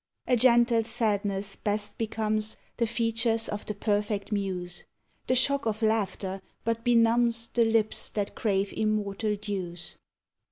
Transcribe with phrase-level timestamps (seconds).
[0.25, 4.85] A gentle sadness best becomes The features of the perfect Muse:
[5.27, 9.97] The shock of laughter but benumbs The lips that crave immortal dews.